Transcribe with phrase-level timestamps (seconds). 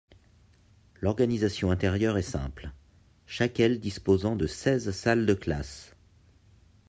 [0.99, 2.71] L'organisation intérieure est simple,
[3.27, 5.95] chaque aile disposant de seize salles de classe.